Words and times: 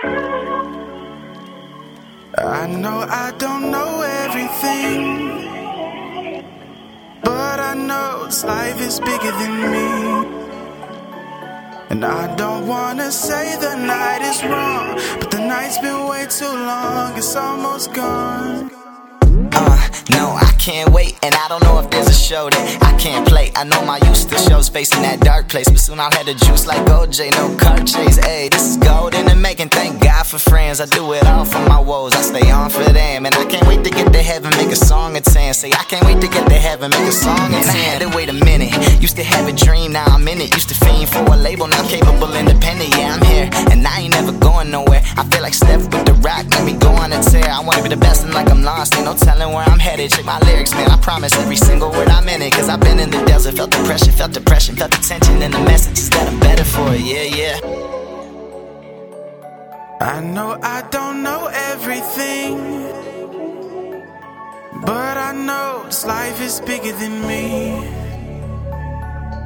I 0.00 0.06
know 2.68 3.04
I 3.08 3.32
don't 3.36 3.72
know 3.72 4.00
everything, 4.02 5.42
but 7.24 7.58
I 7.58 7.74
know 7.74 8.26
this 8.26 8.44
life 8.44 8.80
is 8.80 9.00
bigger 9.00 9.32
than 9.32 9.72
me. 9.72 9.88
And 11.90 12.04
I 12.04 12.32
don't 12.36 12.68
wanna 12.68 13.10
say 13.10 13.56
the 13.56 13.74
night 13.74 14.22
is 14.22 14.44
wrong, 14.44 15.00
but 15.18 15.32
the 15.32 15.40
night's 15.40 15.78
been 15.78 16.06
way 16.06 16.26
too 16.30 16.46
long, 16.46 17.16
it's 17.16 17.34
almost 17.34 17.92
gone. 17.92 18.77
Can't 20.58 20.90
wait, 20.92 21.18
and 21.22 21.34
I 21.34 21.48
don't 21.48 21.62
know 21.62 21.78
if 21.78 21.88
there's 21.88 22.08
a 22.08 22.12
show 22.12 22.50
that 22.50 22.82
I 22.82 22.92
can't 22.98 23.26
play. 23.26 23.50
I 23.54 23.64
know 23.64 23.82
my 23.86 23.96
youth 24.04 24.16
still 24.16 24.38
shows 24.38 24.68
facing 24.68 25.00
that 25.02 25.20
dark 25.20 25.48
place, 25.48 25.68
but 25.68 25.80
soon 25.80 25.98
I'll 25.98 26.10
have 26.10 26.26
the 26.26 26.34
juice 26.34 26.66
like 26.66 26.84
OJ, 26.86 27.30
no 27.32 27.56
car 27.56 27.78
chase. 27.78 28.18
Hey, 28.18 28.50
this 28.50 28.62
is 28.62 28.76
gold 28.76 29.14
in 29.14 29.24
the 29.24 29.34
making. 29.34 29.70
Thank 29.70 30.02
God 30.02 30.26
for 30.26 30.38
friends. 30.38 30.80
I 30.80 30.86
do 30.86 31.12
it 31.14 31.24
all 31.26 31.46
for 31.46 31.60
my 31.60 31.80
woes. 31.80 32.12
I 32.12 32.20
stay 32.20 32.50
on 32.50 32.68
for 32.68 32.84
them, 32.84 33.24
and 33.24 33.34
I 33.34 33.44
can't 33.46 33.66
wait 33.66 33.82
to 33.84 33.90
get 33.90 34.12
to 34.12 34.22
heaven, 34.22 34.50
make 34.58 34.70
a 34.70 34.76
song 34.76 35.16
at 35.16 35.24
ten. 35.24 35.54
Say 35.54 35.70
I 35.72 35.84
can't 35.88 36.04
wait 36.04 36.20
to 36.20 36.28
get 36.28 36.46
to 36.48 36.58
heaven, 36.58 36.90
make 36.90 37.08
a 37.08 37.12
song 37.12 37.54
at 37.54 37.64
ten. 37.64 37.76
I 37.76 37.78
had 37.78 38.02
to 38.02 38.14
wait 38.14 38.28
a 38.28 38.34
minute. 38.34 38.72
Used 39.00 39.16
to 39.16 39.24
have 39.24 39.48
a 39.48 39.52
dream, 39.52 39.92
now 39.92 40.04
I'm 40.04 40.26
in 40.28 40.40
it. 40.40 40.52
Used 40.54 40.68
to 40.68 40.74
fiend 40.74 41.08
for 41.08 41.22
a 41.22 41.36
label, 41.36 41.66
now 41.66 41.86
capable, 41.88 42.34
independent. 42.34 42.90
Yeah, 42.96 43.14
I'm 43.14 43.24
here, 43.24 43.48
and 43.70 43.86
I 43.86 44.00
ain't 44.00 44.12
never 44.12 44.32
going 44.32 44.70
nowhere. 44.70 45.02
I 45.16 45.24
feel 45.24 45.40
like 45.40 45.54
Steph 45.54 45.88
like 48.48 48.56
I'm 48.56 48.64
lost, 48.64 48.94
ain't 48.94 49.04
no 49.04 49.14
telling 49.14 49.52
where 49.54 49.64
I'm 49.64 49.78
headed. 49.78 50.10
Check 50.10 50.24
my 50.24 50.38
lyrics, 50.40 50.72
man. 50.72 50.90
I 50.90 50.96
promise 50.98 51.32
every 51.38 51.56
single 51.56 51.90
word 51.90 52.08
I'm 52.08 52.28
in 52.28 52.42
it. 52.42 52.52
Cause 52.52 52.68
I've 52.68 52.80
been 52.80 52.98
in 52.98 53.10
the 53.10 53.22
desert, 53.24 53.56
felt 53.56 53.70
the 53.70 53.82
pressure, 53.84 54.12
felt 54.12 54.32
depression, 54.32 54.76
felt 54.76 54.90
the 54.90 54.98
tension, 54.98 55.42
and 55.42 55.52
the 55.52 55.60
message 55.60 55.98
is 55.98 56.10
that 56.10 56.28
I'm 56.28 56.40
better 56.40 56.64
for 56.64 56.94
it. 56.94 57.00
Yeah, 57.00 57.26
yeah. 57.40 57.58
I 60.00 60.20
know 60.20 60.58
I 60.62 60.82
don't 60.90 61.22
know 61.22 61.50
everything, 61.52 62.82
but 64.84 65.16
I 65.28 65.32
know 65.32 65.82
this 65.86 66.06
life 66.06 66.40
is 66.40 66.60
bigger 66.60 66.92
than 66.92 67.26
me. 67.26 67.86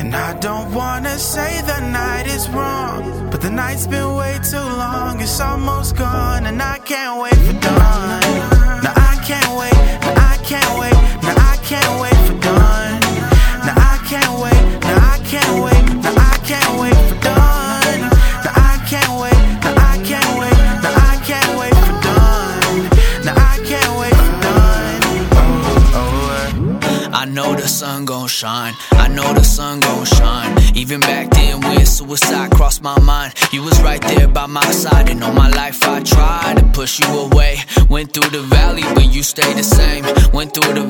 And 0.00 0.14
I 0.14 0.38
don't 0.38 0.72
wanna 0.72 1.18
say 1.18 1.60
the 1.62 1.80
night 1.80 2.26
is 2.28 2.48
wrong, 2.50 3.28
but 3.30 3.40
the 3.40 3.50
night's 3.50 3.86
been 3.86 4.14
way 4.14 4.38
too 4.42 4.56
long, 4.56 5.20
it's 5.20 5.40
almost 5.40 5.96
gone, 5.96 6.46
and 6.46 6.62
I 6.62 6.78
can't 6.78 7.20
wait 7.20 7.34
for 7.34 7.60
dawn. 7.60 8.27
Can't 9.28 9.58
wait, 9.58 9.77
gon' 28.18 28.28
shine. 28.28 28.74
I 28.92 29.06
know 29.08 29.32
the 29.32 29.44
sun 29.44 29.80
gon' 29.80 30.04
shine. 30.04 30.52
Even 30.74 31.00
back 31.00 31.30
then 31.30 31.60
when 31.60 31.86
suicide 31.86 32.50
crossed 32.50 32.82
my 32.82 32.98
mind, 33.00 33.34
you 33.52 33.62
was 33.62 33.80
right 33.82 34.00
there 34.02 34.28
by 34.28 34.46
my 34.46 34.70
side. 34.70 35.08
And 35.10 35.22
all 35.22 35.32
my 35.32 35.50
life 35.50 35.82
I 35.84 36.00
tried 36.00 36.56
to 36.58 36.64
push 36.78 37.00
you 37.00 37.08
away. 37.26 37.58
Went 37.88 38.12
through 38.14 38.30
the 38.30 38.42
valley, 38.42 38.82
but 38.94 39.06
you 39.14 39.22
stayed 39.22 39.56
the 39.56 39.62
same. 39.62 40.04
Went 40.32 40.54
through 40.54 40.74
the 40.74 40.87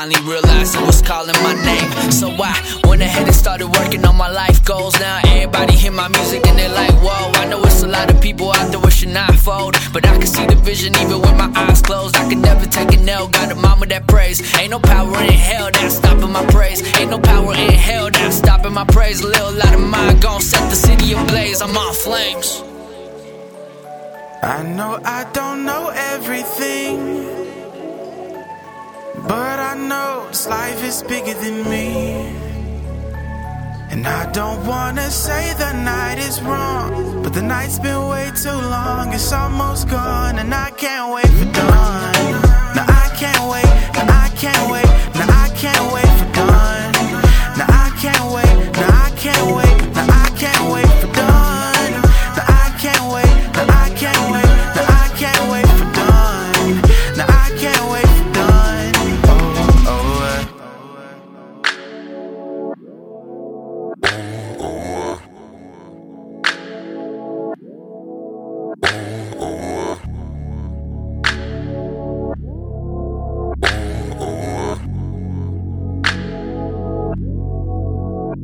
Finally 0.00 0.30
realized 0.30 0.74
it 0.76 0.80
was 0.86 1.02
calling 1.02 1.34
my 1.42 1.52
name. 1.62 2.10
So 2.10 2.30
I 2.30 2.56
went 2.88 3.02
ahead 3.02 3.26
and 3.26 3.34
started 3.36 3.68
working 3.68 4.02
on 4.06 4.16
my 4.16 4.30
life 4.30 4.64
goals. 4.64 4.98
Now 4.98 5.20
everybody 5.26 5.74
hear 5.74 5.92
my 5.92 6.08
music 6.08 6.46
and 6.46 6.58
they're 6.58 6.72
like, 6.72 6.94
whoa. 7.04 7.32
I 7.34 7.44
know 7.44 7.62
it's 7.64 7.82
a 7.82 7.86
lot 7.86 8.10
of 8.10 8.18
people 8.18 8.50
out 8.50 8.70
there 8.70 8.80
wishing 8.80 9.14
I 9.14 9.26
fold. 9.36 9.76
But 9.92 10.06
I 10.06 10.16
can 10.16 10.26
see 10.26 10.46
the 10.46 10.54
vision 10.54 10.96
even 10.96 11.20
with 11.20 11.36
my 11.36 11.52
eyes 11.54 11.82
closed. 11.82 12.16
I 12.16 12.26
can 12.30 12.40
never 12.40 12.64
take 12.64 12.94
a 12.94 12.96
nail. 12.96 13.28
Got 13.28 13.52
a 13.52 13.56
mama 13.56 13.84
that 13.88 14.06
prays. 14.06 14.40
Ain't 14.58 14.70
no 14.70 14.78
power 14.78 15.20
in 15.20 15.34
hell 15.34 15.70
that's 15.70 15.96
stopping 15.96 16.32
my 16.32 16.46
praise. 16.46 16.80
Ain't 16.98 17.10
no 17.10 17.18
power 17.18 17.52
in 17.52 17.72
hell 17.72 18.10
that's 18.10 18.36
stopping 18.36 18.72
my 18.72 18.86
praise. 18.86 19.20
A 19.20 19.26
little 19.26 19.52
light 19.52 19.74
of 19.74 19.86
mine 19.86 20.18
gon' 20.20 20.40
set 20.40 20.70
the 20.70 20.76
city 20.76 21.12
ablaze. 21.12 21.60
I'm 21.60 21.76
on 21.76 21.92
flames. 21.92 22.62
I 24.42 24.62
know 24.62 24.98
I 25.04 25.30
don't 25.34 25.66
know 25.66 25.92
everything, 25.94 27.29
know 29.90 30.26
this 30.28 30.46
life 30.46 30.80
is 30.84 31.02
bigger 31.02 31.34
than 31.42 31.56
me. 31.68 31.88
And 33.92 34.06
I 34.06 34.22
don't 34.30 34.64
wanna 34.64 35.10
say 35.10 35.42
the 35.64 35.72
night 35.72 36.18
is 36.28 36.40
wrong, 36.48 37.22
but 37.22 37.32
the 37.38 37.42
night's 37.42 37.80
been 37.80 38.02
way 38.12 38.30
too 38.44 38.60
long, 38.76 39.12
it's 39.12 39.32
almost 39.32 39.88
gone, 39.88 40.38
and 40.38 40.54
I 40.54 40.70
can't 40.82 41.12
wait. 41.14 41.29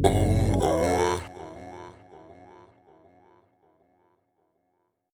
Oh. 0.09 0.46